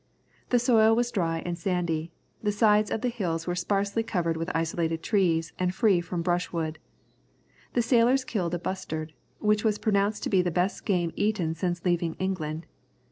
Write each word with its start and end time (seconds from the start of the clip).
The 0.49 0.57
soil 0.57 0.95
was 0.95 1.11
dry 1.11 1.43
and 1.45 1.55
sandy, 1.59 2.11
the 2.41 2.51
sides 2.51 2.89
of 2.89 3.01
the 3.01 3.09
hills 3.09 3.45
were 3.45 3.53
sparsely 3.53 4.01
covered 4.01 4.35
with 4.35 4.49
isolated 4.55 5.03
trees 5.03 5.53
and 5.59 5.75
free 5.75 6.01
from 6.01 6.23
brush 6.23 6.51
wood. 6.51 6.79
The 7.73 7.83
sailors 7.83 8.25
killed 8.25 8.55
a 8.55 8.57
bustard, 8.57 9.13
which 9.37 9.63
was 9.63 9.77
pronounced 9.77 10.23
to 10.23 10.29
be 10.31 10.41
the 10.41 10.49
best 10.49 10.85
game 10.85 11.11
eaten 11.15 11.53
since 11.53 11.85
leaving 11.85 12.15
England. 12.15 12.65